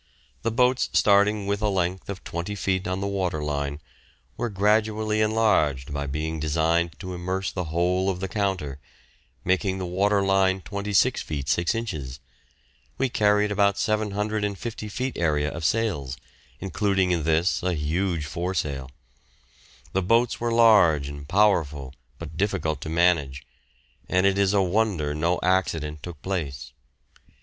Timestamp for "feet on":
2.55-3.01